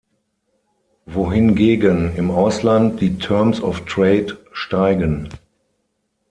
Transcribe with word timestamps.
Wohingegen 1.05 2.15
im 2.15 2.31
Ausland 2.31 3.01
die 3.01 3.19
Terms 3.19 3.61
of 3.61 3.85
Trade 3.85 4.35
steigen. 4.51 5.29